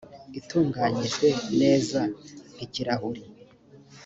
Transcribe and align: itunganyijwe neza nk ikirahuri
itunganyijwe 0.39 1.27
neza 1.59 1.99
nk 2.53 2.59
ikirahuri 2.65 3.21